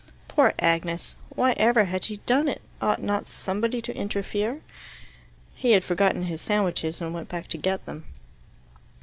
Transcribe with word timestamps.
Poor 0.27 0.51
Agnes; 0.57 1.15
why 1.29 1.51
ever 1.57 1.83
had 1.83 2.03
she 2.03 2.17
done 2.25 2.47
it? 2.47 2.63
Ought 2.81 3.03
not 3.03 3.27
somebody 3.27 3.83
to 3.83 3.95
interfere? 3.95 4.61
He 5.53 5.73
had 5.73 5.83
forgotten 5.83 6.23
his 6.23 6.41
sandwiches, 6.41 7.01
and 7.01 7.13
went 7.13 7.29
back 7.29 7.47
to 7.49 7.57
get 7.59 7.85
them. 7.85 8.05